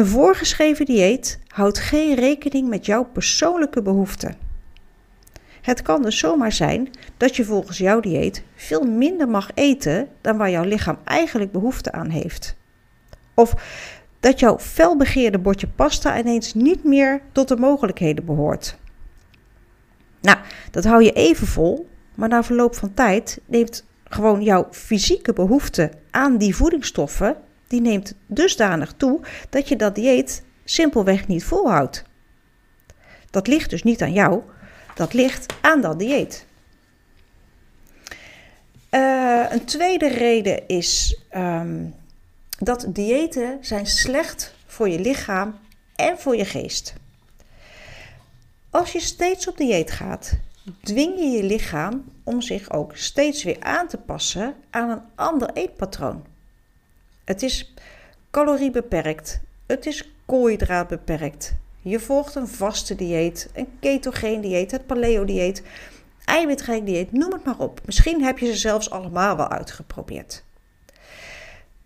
Een 0.00 0.06
voorgeschreven 0.06 0.84
dieet 0.84 1.38
houdt 1.46 1.78
geen 1.78 2.14
rekening 2.14 2.68
met 2.68 2.86
jouw 2.86 3.04
persoonlijke 3.04 3.82
behoeften. 3.82 4.36
Het 5.60 5.82
kan 5.82 6.02
dus 6.02 6.18
zomaar 6.18 6.52
zijn 6.52 6.90
dat 7.16 7.36
je 7.36 7.44
volgens 7.44 7.78
jouw 7.78 8.00
dieet 8.00 8.42
veel 8.54 8.82
minder 8.82 9.28
mag 9.28 9.50
eten 9.54 10.08
dan 10.20 10.36
waar 10.36 10.50
jouw 10.50 10.64
lichaam 10.64 10.98
eigenlijk 11.04 11.52
behoefte 11.52 11.92
aan 11.92 12.08
heeft. 12.08 12.56
Of 13.34 13.54
dat 14.20 14.40
jouw 14.40 14.58
felbegeerde 14.58 15.38
bordje 15.38 15.68
pasta 15.68 16.18
ineens 16.18 16.54
niet 16.54 16.84
meer 16.84 17.20
tot 17.32 17.48
de 17.48 17.56
mogelijkheden 17.56 18.24
behoort. 18.24 18.76
Nou, 20.20 20.38
dat 20.70 20.84
hou 20.84 21.02
je 21.02 21.12
even 21.12 21.46
vol, 21.46 21.88
maar 22.14 22.28
na 22.28 22.42
verloop 22.42 22.74
van 22.74 22.94
tijd 22.94 23.40
neemt 23.46 23.86
gewoon 24.04 24.42
jouw 24.42 24.68
fysieke 24.70 25.32
behoefte 25.32 25.90
aan 26.10 26.36
die 26.36 26.56
voedingsstoffen, 26.56 27.36
die 27.70 27.80
neemt 27.80 28.14
dusdanig 28.26 28.92
toe 28.96 29.20
dat 29.50 29.68
je 29.68 29.76
dat 29.76 29.94
dieet 29.94 30.42
simpelweg 30.64 31.26
niet 31.26 31.44
volhoudt. 31.44 32.04
Dat 33.30 33.46
ligt 33.46 33.70
dus 33.70 33.82
niet 33.82 34.02
aan 34.02 34.12
jou, 34.12 34.42
dat 34.94 35.12
ligt 35.12 35.54
aan 35.60 35.80
dat 35.80 35.98
dieet. 35.98 36.46
Uh, 38.90 39.46
een 39.50 39.64
tweede 39.64 40.08
reden 40.08 40.68
is 40.68 41.20
um, 41.34 41.94
dat 42.58 42.86
diëten 42.88 43.58
zijn 43.60 43.86
slecht 43.86 44.54
voor 44.66 44.88
je 44.88 45.00
lichaam 45.00 45.58
en 45.96 46.18
voor 46.18 46.36
je 46.36 46.44
geest. 46.44 46.94
Als 48.70 48.92
je 48.92 49.00
steeds 49.00 49.48
op 49.48 49.56
dieet 49.56 49.90
gaat, 49.90 50.38
dwing 50.82 51.18
je 51.18 51.26
je 51.26 51.42
lichaam 51.42 52.04
om 52.24 52.40
zich 52.40 52.70
ook 52.70 52.96
steeds 52.96 53.42
weer 53.44 53.60
aan 53.60 53.88
te 53.88 53.98
passen 53.98 54.54
aan 54.70 54.90
een 54.90 55.02
ander 55.14 55.50
eetpatroon. 55.52 56.29
Het 57.30 57.42
is 57.42 57.74
caloriebeperkt, 58.30 59.40
het 59.66 59.86
is 59.86 60.12
koolhydraatbeperkt, 60.26 61.54
je 61.80 62.00
volgt 62.00 62.34
een 62.34 62.48
vaste 62.48 62.94
dieet, 62.94 63.50
een 63.54 63.68
ketogeen 63.80 64.40
dieet, 64.40 64.70
het 64.70 64.86
paleo 64.86 65.24
dieet, 65.24 65.62
eiwitrijk 66.24 66.86
dieet, 66.86 67.12
noem 67.12 67.32
het 67.32 67.44
maar 67.44 67.58
op. 67.58 67.80
Misschien 67.84 68.22
heb 68.22 68.38
je 68.38 68.46
ze 68.46 68.56
zelfs 68.56 68.90
allemaal 68.90 69.36
wel 69.36 69.48
uitgeprobeerd. 69.48 70.44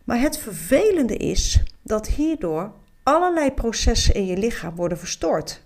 Maar 0.04 0.20
het 0.20 0.38
vervelende 0.38 1.16
is 1.16 1.62
dat 1.82 2.06
hierdoor 2.06 2.72
allerlei 3.02 3.52
processen 3.52 4.14
in 4.14 4.26
je 4.26 4.36
lichaam 4.36 4.74
worden 4.74 4.98
verstoord. 4.98 5.62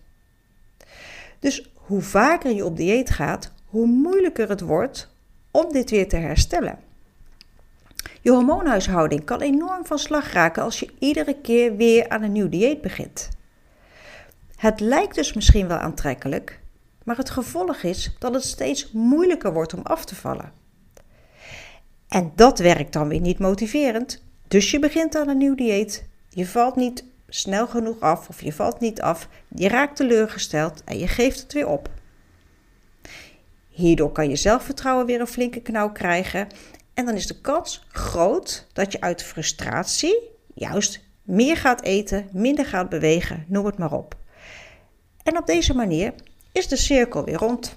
Dus 1.38 1.70
hoe 1.74 2.02
vaker 2.02 2.54
je 2.54 2.64
op 2.64 2.76
dieet 2.76 3.10
gaat, 3.10 3.52
hoe 3.66 3.86
moeilijker 3.86 4.48
het 4.48 4.60
wordt 4.60 5.08
om 5.50 5.72
dit 5.72 5.90
weer 5.90 6.08
te 6.08 6.16
herstellen. 6.16 6.86
Je 8.28 8.34
hormoonhuishouding 8.34 9.24
kan 9.24 9.40
enorm 9.40 9.86
van 9.86 9.98
slag 9.98 10.32
raken 10.32 10.62
als 10.62 10.80
je 10.80 10.90
iedere 10.98 11.40
keer 11.40 11.76
weer 11.76 12.08
aan 12.08 12.22
een 12.22 12.32
nieuw 12.32 12.48
dieet 12.48 12.80
begint. 12.80 13.28
Het 14.56 14.80
lijkt 14.80 15.14
dus 15.14 15.32
misschien 15.32 15.68
wel 15.68 15.76
aantrekkelijk, 15.76 16.60
maar 17.04 17.16
het 17.16 17.30
gevolg 17.30 17.82
is 17.82 18.16
dat 18.18 18.34
het 18.34 18.44
steeds 18.44 18.92
moeilijker 18.92 19.52
wordt 19.52 19.74
om 19.74 19.82
af 19.82 20.04
te 20.04 20.14
vallen. 20.14 20.52
En 22.08 22.32
dat 22.34 22.58
werkt 22.58 22.92
dan 22.92 23.08
weer 23.08 23.20
niet 23.20 23.38
motiverend, 23.38 24.22
dus 24.48 24.70
je 24.70 24.78
begint 24.78 25.16
aan 25.16 25.28
een 25.28 25.38
nieuw 25.38 25.54
dieet. 25.54 26.08
Je 26.28 26.46
valt 26.46 26.76
niet 26.76 27.04
snel 27.28 27.66
genoeg 27.66 28.00
af 28.00 28.28
of 28.28 28.42
je 28.42 28.52
valt 28.52 28.80
niet 28.80 29.00
af, 29.00 29.28
je 29.54 29.68
raakt 29.68 29.96
teleurgesteld 29.96 30.84
en 30.84 30.98
je 30.98 31.08
geeft 31.08 31.40
het 31.40 31.52
weer 31.52 31.68
op. 31.68 31.90
Hierdoor 33.68 34.12
kan 34.12 34.28
je 34.28 34.36
zelfvertrouwen 34.36 35.06
weer 35.06 35.20
een 35.20 35.26
flinke 35.26 35.60
knauw 35.60 35.92
krijgen 35.92 36.48
en 36.98 37.04
dan 37.04 37.14
is 37.14 37.26
de 37.26 37.40
kans 37.40 37.84
groot 37.88 38.66
dat 38.72 38.92
je 38.92 39.00
uit 39.00 39.22
frustratie 39.22 40.30
juist 40.54 41.00
meer 41.22 41.56
gaat 41.56 41.82
eten, 41.82 42.28
minder 42.32 42.66
gaat 42.66 42.88
bewegen, 42.88 43.44
noem 43.48 43.66
het 43.66 43.78
maar 43.78 43.92
op. 43.92 44.16
En 45.22 45.38
op 45.38 45.46
deze 45.46 45.74
manier 45.74 46.14
is 46.52 46.68
de 46.68 46.76
cirkel 46.76 47.24
weer 47.24 47.36
rond. 47.36 47.76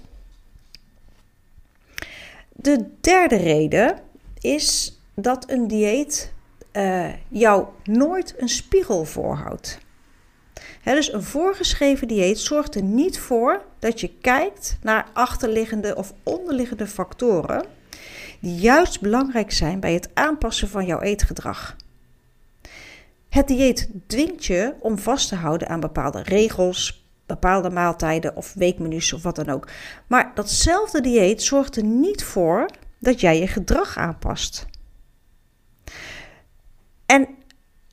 De 2.48 2.88
derde 3.00 3.36
reden 3.36 4.00
is 4.40 4.98
dat 5.14 5.50
een 5.50 5.68
dieet 5.68 6.32
uh, 6.72 7.08
jou 7.28 7.66
nooit 7.84 8.34
een 8.38 8.48
spiegel 8.48 9.04
voorhoudt. 9.04 9.78
dus 10.84 11.12
een 11.12 11.22
voorgeschreven 11.22 12.08
dieet 12.08 12.38
zorgt 12.38 12.74
er 12.74 12.82
niet 12.82 13.18
voor 13.18 13.64
dat 13.78 14.00
je 14.00 14.10
kijkt 14.20 14.78
naar 14.80 15.06
achterliggende 15.12 15.96
of 15.96 16.12
onderliggende 16.22 16.86
factoren 16.86 17.80
die 18.42 18.54
juist 18.54 19.00
belangrijk 19.00 19.52
zijn 19.52 19.80
bij 19.80 19.92
het 19.92 20.10
aanpassen 20.14 20.68
van 20.68 20.86
jouw 20.86 21.00
eetgedrag. 21.00 21.76
Het 23.28 23.48
dieet 23.48 23.88
dwingt 24.06 24.44
je 24.44 24.74
om 24.80 24.98
vast 24.98 25.28
te 25.28 25.34
houden 25.34 25.68
aan 25.68 25.80
bepaalde 25.80 26.22
regels, 26.22 27.06
bepaalde 27.26 27.70
maaltijden 27.70 28.36
of 28.36 28.54
weekmenu's 28.54 29.12
of 29.12 29.22
wat 29.22 29.36
dan 29.36 29.48
ook. 29.48 29.68
Maar 30.06 30.32
datzelfde 30.34 31.00
dieet 31.00 31.42
zorgt 31.42 31.76
er 31.76 31.84
niet 31.84 32.24
voor 32.24 32.70
dat 32.98 33.20
jij 33.20 33.38
je 33.38 33.46
gedrag 33.46 33.96
aanpast. 33.96 34.66
En 37.06 37.28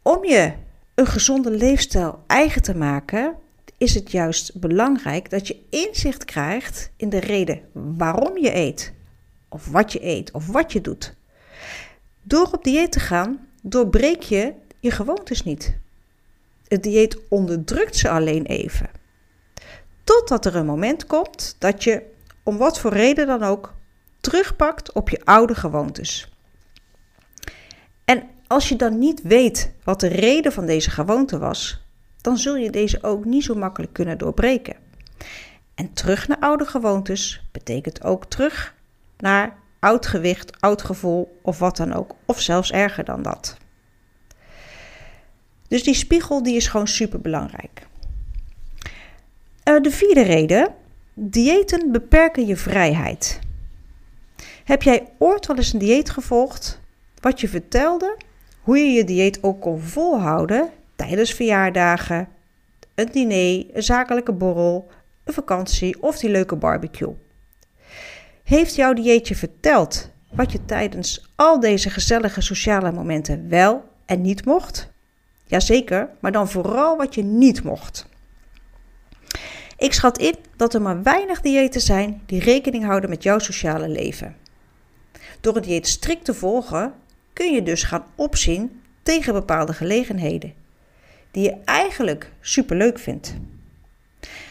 om 0.03 0.25
je 0.25 0.53
een 0.95 1.07
gezonde 1.07 1.51
leefstijl 1.51 2.23
eigen 2.27 2.61
te 2.61 2.75
maken, 2.75 3.35
is 3.77 3.93
het 3.93 4.11
juist 4.11 4.59
belangrijk 4.59 5.29
dat 5.29 5.47
je 5.47 5.65
inzicht 5.69 6.25
krijgt 6.25 6.91
in 6.97 7.09
de 7.09 7.19
reden 7.19 7.61
waarom 7.73 8.37
je 8.37 8.55
eet, 8.55 8.93
of 9.49 9.67
wat 9.67 9.93
je 9.93 10.05
eet, 10.05 10.31
of 10.31 10.47
wat 10.47 10.73
je 10.73 10.81
doet. 10.81 11.15
Door 12.21 12.49
op 12.51 12.63
dieet 12.63 12.91
te 12.91 12.99
gaan, 12.99 13.47
doorbreek 13.61 14.23
je 14.23 14.53
je 14.79 14.91
gewoontes 14.91 15.43
niet. 15.43 15.77
Het 16.67 16.83
dieet 16.83 17.17
onderdrukt 17.29 17.95
ze 17.95 18.09
alleen 18.09 18.45
even. 18.45 18.89
Totdat 20.03 20.45
er 20.45 20.55
een 20.55 20.65
moment 20.65 21.05
komt 21.05 21.55
dat 21.59 21.83
je, 21.83 22.03
om 22.43 22.57
wat 22.57 22.79
voor 22.79 22.93
reden 22.93 23.27
dan 23.27 23.43
ook, 23.43 23.73
terugpakt 24.19 24.91
op 24.93 25.09
je 25.09 25.25
oude 25.25 25.55
gewoontes. 25.55 26.31
En 28.05 28.23
als 28.47 28.69
je 28.69 28.75
dan 28.75 28.99
niet 28.99 29.21
weet 29.21 29.71
wat 29.83 29.99
de 29.99 30.07
reden 30.07 30.51
van 30.51 30.65
deze 30.65 30.89
gewoonte 30.89 31.39
was, 31.39 31.81
dan 32.21 32.37
zul 32.37 32.55
je 32.55 32.69
deze 32.69 33.03
ook 33.03 33.25
niet 33.25 33.43
zo 33.43 33.55
makkelijk 33.55 33.93
kunnen 33.93 34.17
doorbreken. 34.17 34.75
En 35.75 35.93
terug 35.93 36.27
naar 36.27 36.39
oude 36.39 36.65
gewoontes 36.65 37.43
betekent 37.51 38.03
ook 38.03 38.25
terug 38.25 38.75
naar 39.21 39.57
oud 39.79 40.05
gewicht, 40.05 40.61
oud 40.61 40.81
gevoel 40.81 41.39
of 41.41 41.59
wat 41.59 41.77
dan 41.77 41.93
ook, 41.93 42.15
of 42.25 42.41
zelfs 42.41 42.71
erger 42.71 43.03
dan 43.03 43.21
dat. 43.21 43.57
Dus 45.67 45.83
die 45.83 45.93
spiegel 45.93 46.43
die 46.43 46.55
is 46.55 46.67
gewoon 46.67 46.87
super 46.87 47.21
belangrijk. 47.21 47.87
Eh, 49.63 49.81
de 49.81 49.91
vierde 49.91 50.21
reden: 50.21 50.73
diëten 51.13 51.91
beperken 51.91 52.45
je 52.45 52.57
vrijheid. 52.57 53.39
Heb 54.63 54.83
jij 54.83 55.07
ooit 55.17 55.47
wel 55.47 55.57
eens 55.57 55.73
een 55.73 55.79
dieet 55.79 56.09
gevolgd 56.09 56.79
wat 57.19 57.41
je 57.41 57.47
vertelde 57.47 58.17
hoe 58.61 58.77
je 58.77 58.91
je 58.91 59.03
dieet 59.03 59.43
ook 59.43 59.61
kon 59.61 59.79
volhouden 59.79 60.69
tijdens 60.95 61.33
verjaardagen, 61.33 62.27
een 62.95 63.09
diner, 63.11 63.65
een 63.73 63.83
zakelijke 63.83 64.31
borrel, 64.31 64.87
een 65.23 65.33
vakantie 65.33 66.01
of 66.01 66.17
die 66.17 66.29
leuke 66.29 66.55
barbecue. 66.55 67.15
Heeft 68.49 68.75
jouw 68.75 68.93
dieetje 68.93 69.35
verteld 69.35 70.09
wat 70.31 70.51
je 70.51 70.65
tijdens 70.65 71.31
al 71.35 71.59
deze 71.59 71.89
gezellige 71.89 72.41
sociale 72.41 72.91
momenten 72.91 73.49
wel 73.49 73.89
en 74.05 74.21
niet 74.21 74.45
mocht? 74.45 74.89
Jazeker, 75.45 76.09
maar 76.19 76.31
dan 76.31 76.49
vooral 76.49 76.97
wat 76.97 77.15
je 77.15 77.23
niet 77.23 77.63
mocht. 77.63 78.07
Ik 79.77 79.93
schat 79.93 80.17
in 80.17 80.35
dat 80.55 80.73
er 80.73 80.81
maar 80.81 81.03
weinig 81.03 81.41
diëten 81.41 81.81
zijn 81.81 82.21
die 82.25 82.39
rekening 82.39 82.85
houden 82.85 83.09
met 83.09 83.23
jouw 83.23 83.39
sociale 83.39 83.87
leven. 83.87 84.35
Door 85.41 85.55
het 85.55 85.63
dieet 85.63 85.87
strikt 85.87 86.25
te 86.25 86.33
volgen 86.33 86.93
kun 87.33 87.53
je 87.53 87.63
dus 87.63 87.83
gaan 87.83 88.05
opzien 88.15 88.81
tegen 89.03 89.33
bepaalde 89.33 89.73
gelegenheden 89.73 90.53
die 91.31 91.43
je 91.43 91.57
eigenlijk 91.65 92.31
superleuk 92.41 92.99
vindt. 92.99 93.35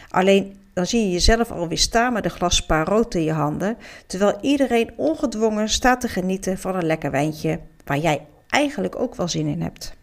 Alleen 0.09 0.57
dan 0.79 0.87
zie 0.87 1.03
je 1.03 1.11
jezelf 1.11 1.51
alweer 1.51 1.77
staan 1.77 2.13
met 2.13 2.25
een 2.25 2.31
glas 2.31 2.55
spa 2.55 2.83
rood 2.83 3.15
in 3.15 3.23
je 3.23 3.31
handen, 3.31 3.77
terwijl 4.07 4.37
iedereen 4.41 4.91
ongedwongen 4.95 5.69
staat 5.69 6.01
te 6.01 6.07
genieten 6.07 6.57
van 6.57 6.75
een 6.75 6.85
lekker 6.85 7.11
wijntje 7.11 7.59
waar 7.85 7.97
jij 7.97 8.25
eigenlijk 8.49 8.95
ook 8.95 9.15
wel 9.15 9.27
zin 9.27 9.47
in 9.47 9.61
hebt. 9.61 9.93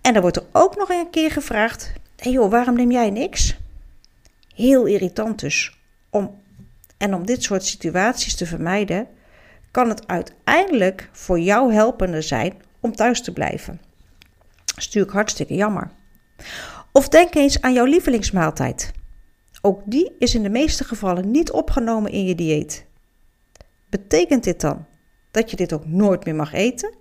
En 0.00 0.12
dan 0.12 0.22
wordt 0.22 0.36
er 0.36 0.46
ook 0.52 0.76
nog 0.76 0.88
een 0.88 1.10
keer 1.10 1.30
gevraagd: 1.30 1.92
hé 1.94 2.00
hey 2.16 2.32
joh, 2.32 2.50
waarom 2.50 2.74
neem 2.74 2.90
jij 2.90 3.10
niks? 3.10 3.56
Heel 4.54 4.84
irritant 4.86 5.40
dus. 5.40 5.78
Om, 6.10 6.40
en 6.96 7.14
om 7.14 7.26
dit 7.26 7.42
soort 7.42 7.64
situaties 7.64 8.36
te 8.36 8.46
vermijden, 8.46 9.06
kan 9.70 9.88
het 9.88 10.06
uiteindelijk 10.06 11.08
voor 11.12 11.40
jou 11.40 11.72
helpender 11.72 12.22
zijn 12.22 12.54
om 12.80 12.94
thuis 12.94 13.22
te 13.22 13.32
blijven. 13.32 13.80
Dat 14.64 14.78
is 14.78 14.84
natuurlijk 14.84 15.12
hartstikke 15.12 15.54
jammer. 15.54 15.90
Of 16.92 17.08
denk 17.08 17.34
eens 17.34 17.60
aan 17.60 17.72
jouw 17.72 17.84
lievelingsmaaltijd. 17.84 18.92
Ook 19.64 19.80
die 19.84 20.14
is 20.18 20.34
in 20.34 20.42
de 20.42 20.48
meeste 20.48 20.84
gevallen 20.84 21.30
niet 21.30 21.50
opgenomen 21.50 22.10
in 22.10 22.24
je 22.24 22.34
dieet. 22.34 22.86
Betekent 23.90 24.44
dit 24.44 24.60
dan 24.60 24.86
dat 25.30 25.50
je 25.50 25.56
dit 25.56 25.72
ook 25.72 25.86
nooit 25.86 26.24
meer 26.24 26.34
mag 26.34 26.52
eten? 26.52 26.94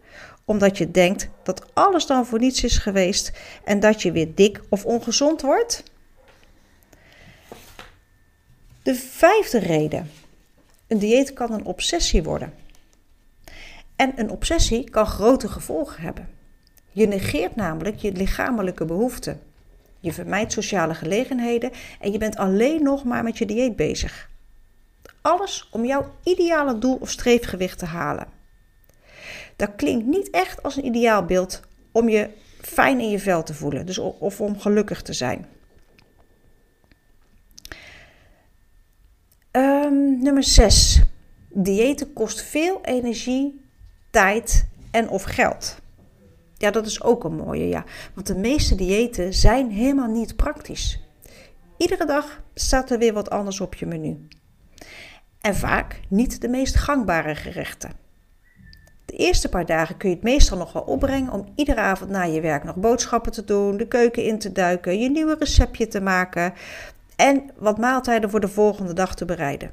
Omdat 0.45 0.77
je 0.77 0.91
denkt 0.91 1.29
dat 1.43 1.73
alles 1.73 2.05
dan 2.05 2.25
voor 2.25 2.39
niets 2.39 2.63
is 2.63 2.77
geweest 2.77 3.31
en 3.63 3.79
dat 3.79 4.01
je 4.01 4.11
weer 4.11 4.35
dik 4.35 4.61
of 4.69 4.85
ongezond 4.85 5.41
wordt? 5.41 5.83
De 8.83 8.95
vijfde 8.95 9.59
reden. 9.59 10.11
Een 10.87 10.99
dieet 10.99 11.33
kan 11.33 11.51
een 11.51 11.65
obsessie 11.65 12.23
worden. 12.23 12.53
En 13.95 14.13
een 14.15 14.29
obsessie 14.29 14.89
kan 14.89 15.05
grote 15.05 15.47
gevolgen 15.47 16.01
hebben. 16.01 16.29
Je 16.91 17.07
negeert 17.07 17.55
namelijk 17.55 17.97
je 17.97 18.11
lichamelijke 18.11 18.85
behoeften. 18.85 19.41
Je 20.01 20.13
vermijdt 20.13 20.51
sociale 20.51 20.93
gelegenheden 20.93 21.71
en 21.99 22.11
je 22.11 22.17
bent 22.17 22.37
alleen 22.37 22.83
nog 22.83 23.03
maar 23.03 23.23
met 23.23 23.37
je 23.37 23.45
dieet 23.45 23.75
bezig. 23.75 24.29
Alles 25.21 25.69
om 25.71 25.85
jouw 25.85 26.11
ideale 26.23 26.77
doel 26.77 26.95
of 26.95 27.09
streefgewicht 27.09 27.79
te 27.79 27.85
halen. 27.85 28.27
Dat 29.55 29.75
klinkt 29.75 30.05
niet 30.05 30.29
echt 30.29 30.63
als 30.63 30.75
een 30.75 30.85
ideaalbeeld 30.85 31.61
om 31.91 32.09
je 32.09 32.29
fijn 32.61 32.99
in 32.99 33.09
je 33.09 33.19
vel 33.19 33.43
te 33.43 33.53
voelen, 33.53 33.85
dus 33.85 33.97
of 33.97 34.41
om 34.41 34.59
gelukkig 34.59 35.01
te 35.01 35.13
zijn. 35.13 35.47
Um, 39.51 40.21
nummer 40.21 40.43
6. 40.43 41.01
Diëten 41.49 42.13
kost 42.13 42.41
veel 42.41 42.79
energie, 42.83 43.61
tijd 44.09 44.67
en 44.91 45.09
of 45.09 45.23
geld. 45.23 45.80
Ja, 46.61 46.71
dat 46.71 46.85
is 46.85 47.03
ook 47.03 47.23
een 47.23 47.35
mooie, 47.35 47.67
ja. 47.67 47.83
Want 48.13 48.27
de 48.27 48.35
meeste 48.35 48.75
diëten 48.75 49.33
zijn 49.33 49.71
helemaal 49.71 50.11
niet 50.11 50.35
praktisch. 50.35 50.99
Iedere 51.77 52.05
dag 52.05 52.41
staat 52.53 52.89
er 52.89 52.97
weer 52.97 53.13
wat 53.13 53.29
anders 53.29 53.59
op 53.59 53.75
je 53.75 53.85
menu. 53.85 54.27
En 55.41 55.55
vaak 55.55 55.99
niet 56.07 56.41
de 56.41 56.47
meest 56.47 56.75
gangbare 56.75 57.35
gerechten. 57.35 57.91
De 59.05 59.15
eerste 59.15 59.49
paar 59.49 59.65
dagen 59.65 59.97
kun 59.97 60.09
je 60.09 60.15
het 60.15 60.23
meestal 60.23 60.57
nog 60.57 60.73
wel 60.73 60.81
opbrengen 60.81 61.33
om 61.33 61.51
iedere 61.55 61.79
avond 61.79 62.09
na 62.09 62.23
je 62.23 62.41
werk 62.41 62.63
nog 62.63 62.75
boodschappen 62.75 63.31
te 63.31 63.43
doen, 63.43 63.77
de 63.77 63.87
keuken 63.87 64.23
in 64.23 64.39
te 64.39 64.51
duiken, 64.51 64.99
je 64.99 65.09
nieuwe 65.09 65.35
receptje 65.39 65.87
te 65.87 66.01
maken 66.01 66.53
en 67.15 67.49
wat 67.57 67.77
maaltijden 67.77 68.29
voor 68.29 68.39
de 68.39 68.47
volgende 68.47 68.93
dag 68.93 69.15
te 69.15 69.25
bereiden. 69.25 69.71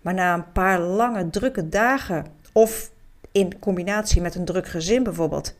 Maar 0.00 0.14
na 0.14 0.34
een 0.34 0.52
paar 0.52 0.80
lange, 0.80 1.30
drukke 1.30 1.68
dagen 1.68 2.26
of 2.52 2.90
in 3.36 3.58
combinatie 3.58 4.20
met 4.20 4.34
een 4.34 4.44
druk 4.44 4.68
gezin 4.68 5.02
bijvoorbeeld, 5.02 5.54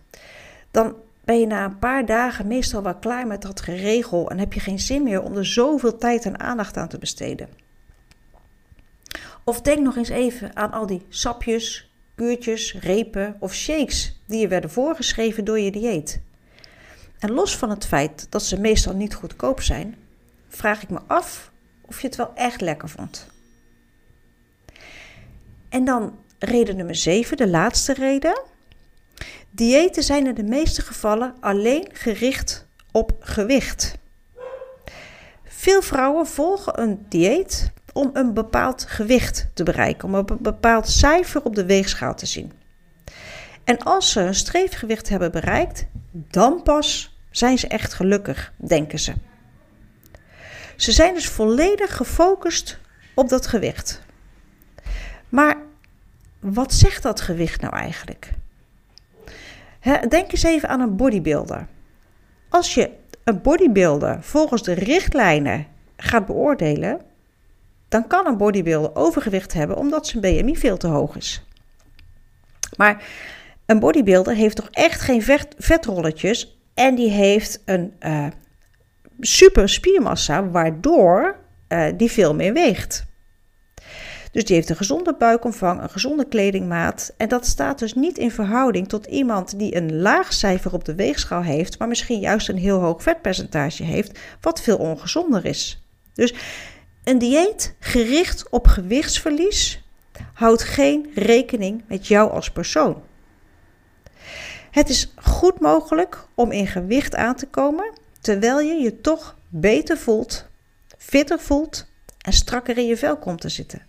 dan 0.70 0.94
ben 1.24 1.40
je 1.40 1.46
na 1.46 1.64
een 1.64 1.78
paar 1.78 2.06
dagen 2.06 2.46
meestal 2.46 2.82
wel 2.82 2.94
klaar 2.94 3.26
met 3.26 3.42
dat 3.42 3.60
geregel 3.60 4.30
en 4.30 4.38
heb 4.38 4.52
je 4.52 4.60
geen 4.60 4.78
zin 4.78 5.02
meer 5.02 5.22
om 5.22 5.36
er 5.36 5.46
zoveel 5.46 5.98
tijd 5.98 6.24
en 6.24 6.40
aandacht 6.40 6.76
aan 6.76 6.88
te 6.88 6.98
besteden. 6.98 7.48
Of 9.44 9.60
denk 9.60 9.80
nog 9.80 9.96
eens 9.96 10.08
even 10.08 10.56
aan 10.56 10.72
al 10.72 10.86
die 10.86 11.06
sapjes, 11.08 11.90
kuurtjes, 12.14 12.74
repen 12.74 13.36
of 13.38 13.54
shakes 13.54 14.20
die 14.26 14.40
je 14.40 14.48
werden 14.48 14.70
voorgeschreven 14.70 15.44
door 15.44 15.58
je 15.58 15.70
dieet. 15.70 16.20
En 17.18 17.30
los 17.30 17.56
van 17.56 17.70
het 17.70 17.86
feit 17.86 18.26
dat 18.30 18.42
ze 18.42 18.60
meestal 18.60 18.94
niet 18.94 19.14
goedkoop 19.14 19.60
zijn, 19.60 19.96
vraag 20.48 20.82
ik 20.82 20.88
me 20.88 21.00
af 21.06 21.50
of 21.80 22.00
je 22.00 22.06
het 22.06 22.16
wel 22.16 22.32
echt 22.34 22.60
lekker 22.60 22.88
vond. 22.88 23.26
En 25.68 25.84
dan 25.84 26.18
reden 26.38 26.76
nummer 26.76 26.94
7, 26.94 27.36
de 27.36 27.48
laatste 27.48 27.92
reden. 27.92 28.42
Diëten 29.50 30.02
zijn 30.02 30.26
in 30.26 30.34
de 30.34 30.42
meeste 30.42 30.82
gevallen 30.82 31.34
alleen 31.40 31.88
gericht 31.92 32.66
op 32.92 33.12
gewicht. 33.20 33.94
Veel 35.44 35.82
vrouwen 35.82 36.26
volgen 36.26 36.80
een 36.80 37.06
dieet 37.08 37.70
om 37.92 38.10
een 38.12 38.34
bepaald 38.34 38.84
gewicht 38.88 39.48
te 39.54 39.62
bereiken, 39.62 40.08
om 40.08 40.14
een 40.14 40.38
bepaald 40.40 40.88
cijfer 40.88 41.42
op 41.42 41.54
de 41.54 41.66
weegschaal 41.66 42.14
te 42.14 42.26
zien. 42.26 42.52
En 43.64 43.78
als 43.78 44.12
ze 44.12 44.20
een 44.20 44.34
streefgewicht 44.34 45.08
hebben 45.08 45.32
bereikt, 45.32 45.86
dan 46.12 46.62
pas 46.62 47.18
zijn 47.30 47.58
ze 47.58 47.68
echt 47.68 47.94
gelukkig, 47.94 48.52
denken 48.56 48.98
ze. 48.98 49.12
Ze 50.76 50.92
zijn 50.92 51.14
dus 51.14 51.28
volledig 51.28 51.96
gefocust 51.96 52.78
op 53.14 53.28
dat 53.28 53.46
gewicht. 53.46 54.02
Maar 55.28 55.56
wat 56.40 56.72
zegt 56.72 57.02
dat 57.02 57.20
gewicht 57.20 57.60
nou 57.60 57.74
eigenlijk? 57.74 58.30
Denk 60.08 60.32
eens 60.32 60.42
even 60.42 60.68
aan 60.68 60.80
een 60.80 60.96
bodybuilder. 60.96 61.66
Als 62.48 62.74
je 62.74 62.90
een 63.24 63.42
bodybuilder 63.42 64.22
volgens 64.22 64.62
de 64.62 64.72
richtlijnen 64.72 65.66
gaat 65.96 66.26
beoordelen, 66.26 67.00
dan 67.88 68.06
kan 68.06 68.26
een 68.26 68.36
bodybuilder 68.36 68.94
overgewicht 68.94 69.52
hebben 69.52 69.76
omdat 69.76 70.06
zijn 70.06 70.22
BMI 70.22 70.56
veel 70.56 70.76
te 70.76 70.86
hoog 70.86 71.16
is. 71.16 71.44
Maar 72.76 73.04
een 73.66 73.78
bodybuilder 73.78 74.34
heeft 74.34 74.56
toch 74.56 74.68
echt 74.70 75.00
geen 75.00 75.22
vet, 75.22 75.54
vetrolletjes 75.58 76.58
en 76.74 76.94
die 76.94 77.10
heeft 77.10 77.62
een 77.64 77.92
uh, 78.00 78.26
super 79.20 79.68
spiermassa, 79.68 80.48
waardoor 80.48 81.36
uh, 81.68 81.86
die 81.96 82.10
veel 82.10 82.34
meer 82.34 82.52
weegt. 82.52 83.06
Dus 84.32 84.44
die 84.44 84.56
heeft 84.56 84.68
een 84.68 84.76
gezonde 84.76 85.14
buikomvang, 85.14 85.82
een 85.82 85.90
gezonde 85.90 86.28
kledingmaat. 86.28 87.14
En 87.16 87.28
dat 87.28 87.46
staat 87.46 87.78
dus 87.78 87.94
niet 87.94 88.18
in 88.18 88.30
verhouding 88.30 88.88
tot 88.88 89.06
iemand 89.06 89.58
die 89.58 89.76
een 89.76 90.00
laag 90.00 90.32
cijfer 90.32 90.72
op 90.72 90.84
de 90.84 90.94
weegschaal 90.94 91.42
heeft, 91.42 91.78
maar 91.78 91.88
misschien 91.88 92.20
juist 92.20 92.48
een 92.48 92.58
heel 92.58 92.80
hoog 92.80 93.02
vetpercentage 93.02 93.82
heeft, 93.82 94.18
wat 94.40 94.62
veel 94.62 94.76
ongezonder 94.76 95.44
is. 95.44 95.82
Dus 96.14 96.34
een 97.04 97.18
dieet 97.18 97.74
gericht 97.80 98.48
op 98.50 98.66
gewichtsverlies 98.66 99.82
houdt 100.32 100.62
geen 100.62 101.10
rekening 101.14 101.82
met 101.88 102.06
jou 102.06 102.30
als 102.30 102.50
persoon. 102.50 103.02
Het 104.70 104.88
is 104.88 105.12
goed 105.16 105.60
mogelijk 105.60 106.26
om 106.34 106.52
in 106.52 106.66
gewicht 106.66 107.14
aan 107.14 107.36
te 107.36 107.46
komen 107.46 107.92
terwijl 108.20 108.60
je 108.60 108.74
je 108.74 109.00
toch 109.00 109.36
beter 109.48 109.98
voelt, 109.98 110.46
fitter 110.98 111.40
voelt 111.40 111.86
en 112.18 112.32
strakker 112.32 112.78
in 112.78 112.86
je 112.86 112.96
vel 112.96 113.16
komt 113.16 113.40
te 113.40 113.48
zitten. 113.48 113.85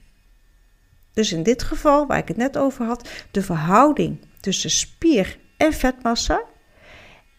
Dus 1.17 1.31
in 1.31 1.43
dit 1.43 1.63
geval, 1.63 2.07
waar 2.07 2.17
ik 2.17 2.27
het 2.27 2.37
net 2.37 2.57
over 2.57 2.85
had, 2.85 3.09
de 3.31 3.41
verhouding 3.41 4.19
tussen 4.39 4.69
spier 4.69 5.37
en 5.57 5.73
vetmassa 5.73 6.41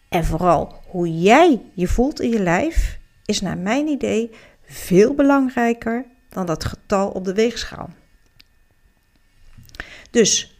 en 0.09 0.25
vooral 0.25 0.81
hoe 0.87 1.19
jij 1.19 1.61
je 1.73 1.87
voelt 1.87 2.21
in 2.21 2.29
je 2.29 2.39
lijf, 2.39 2.99
is 3.25 3.41
naar 3.41 3.57
mijn 3.57 3.87
idee 3.87 4.31
veel 4.63 5.13
belangrijker 5.13 6.05
dan 6.29 6.45
dat 6.45 6.65
getal 6.65 7.09
op 7.09 7.25
de 7.25 7.33
weegschaal. 7.33 7.89
Dus 10.11 10.59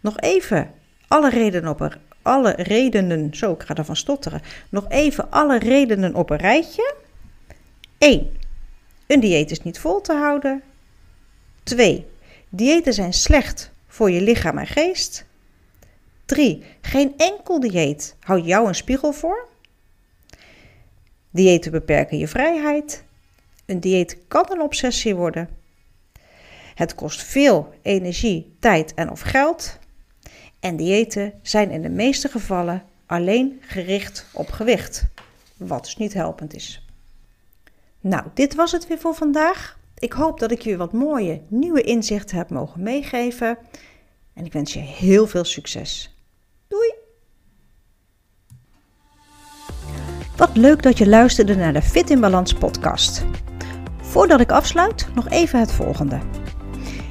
nog 0.00 0.20
even 0.20 0.74
alle 1.08 1.30
redenen 1.30 1.70
op 1.70 1.80
een, 1.80 1.92
alle 2.22 2.50
redenen, 2.50 3.34
zo 3.34 3.52
ik 3.52 3.62
ga 3.62 3.74
ervan 3.74 3.96
stotteren, 3.96 4.42
nog 4.68 4.88
even 4.88 5.30
alle 5.30 5.58
redenen 5.58 6.14
op 6.14 6.30
een 6.30 6.36
rijtje. 6.36 6.94
1. 7.98 8.36
Een 9.06 9.20
dieet 9.20 9.50
is 9.50 9.62
niet 9.62 9.78
vol 9.78 10.00
te 10.00 10.12
houden. 10.12 10.62
2. 11.62 12.06
Diëten 12.48 12.92
zijn 12.92 13.12
slecht 13.12 13.70
voor 13.86 14.10
je 14.10 14.20
lichaam 14.20 14.58
en 14.58 14.66
geest. 14.66 15.24
3. 16.24 16.64
Geen 16.80 17.14
enkel 17.16 17.60
dieet 17.60 18.16
houdt 18.20 18.46
jou 18.46 18.68
een 18.68 18.74
spiegel 18.74 19.12
voor. 19.12 19.48
Diëten 21.30 21.72
beperken 21.72 22.18
je 22.18 22.28
vrijheid. 22.28 23.04
Een 23.66 23.80
dieet 23.80 24.18
kan 24.28 24.46
een 24.48 24.60
obsessie 24.60 25.14
worden. 25.14 25.48
Het 26.74 26.94
kost 26.94 27.22
veel 27.22 27.74
energie, 27.82 28.56
tijd 28.60 28.94
en 28.94 29.10
of 29.10 29.20
geld. 29.20 29.78
En 30.60 30.76
diëten 30.76 31.32
zijn 31.42 31.70
in 31.70 31.82
de 31.82 31.88
meeste 31.88 32.28
gevallen 32.28 32.82
alleen 33.06 33.60
gericht 33.60 34.26
op 34.32 34.50
gewicht, 34.50 35.06
wat 35.56 35.84
dus 35.84 35.96
niet 35.96 36.14
helpend 36.14 36.54
is. 36.54 36.86
Nou, 38.00 38.24
dit 38.34 38.54
was 38.54 38.72
het 38.72 38.86
weer 38.86 38.98
voor 38.98 39.14
vandaag. 39.14 39.77
Ik 39.98 40.12
hoop 40.12 40.40
dat 40.40 40.50
ik 40.50 40.60
je 40.60 40.76
wat 40.76 40.92
mooie 40.92 41.42
nieuwe 41.48 41.82
inzichten 41.82 42.36
heb 42.36 42.50
mogen 42.50 42.82
meegeven. 42.82 43.58
En 44.34 44.44
ik 44.44 44.52
wens 44.52 44.72
je 44.72 44.78
heel 44.78 45.26
veel 45.26 45.44
succes. 45.44 46.18
Doei! 46.68 46.94
Wat 50.36 50.56
leuk 50.56 50.82
dat 50.82 50.98
je 50.98 51.08
luisterde 51.08 51.56
naar 51.56 51.72
de 51.72 51.82
Fit 51.82 52.10
in 52.10 52.20
Balans 52.20 52.52
podcast. 52.52 53.24
Voordat 54.00 54.40
ik 54.40 54.50
afsluit, 54.50 55.08
nog 55.14 55.28
even 55.28 55.60
het 55.60 55.72
volgende. 55.72 56.18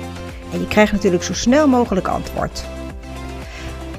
En 0.52 0.60
je 0.60 0.68
krijgt 0.68 0.92
natuurlijk 0.92 1.22
zo 1.22 1.34
snel 1.34 1.68
mogelijk 1.68 2.08
antwoord. 2.08 2.64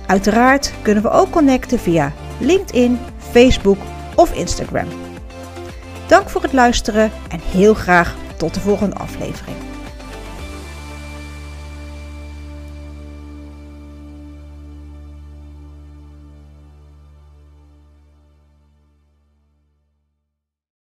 Uiteraard 0.07 0.73
kunnen 0.81 1.03
we 1.03 1.09
ook 1.09 1.29
connecten 1.29 1.79
via 1.79 2.13
LinkedIn, 2.39 2.99
Facebook 3.31 3.77
of 4.15 4.33
Instagram. 4.33 4.87
Dank 6.07 6.29
voor 6.29 6.41
het 6.41 6.53
luisteren 6.53 7.11
en 7.29 7.39
heel 7.51 7.73
graag 7.73 8.15
tot 8.37 8.53
de 8.53 8.59
volgende 8.59 8.95
aflevering. 8.95 9.68